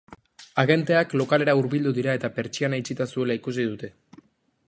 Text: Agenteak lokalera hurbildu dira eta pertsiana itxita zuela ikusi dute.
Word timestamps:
Agenteak 0.61 1.13
lokalera 1.21 1.55
hurbildu 1.59 1.93
dira 1.99 2.17
eta 2.21 2.33
pertsiana 2.39 2.81
itxita 2.85 3.09
zuela 3.11 3.39
ikusi 3.43 3.67
dute. 3.71 3.93